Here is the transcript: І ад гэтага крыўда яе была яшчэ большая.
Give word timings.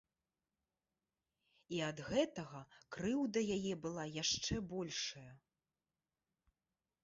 І 1.77 1.81
ад 1.89 1.97
гэтага 2.09 2.61
крыўда 2.97 3.39
яе 3.59 3.73
была 3.87 4.05
яшчэ 4.23 4.55
большая. 4.75 5.31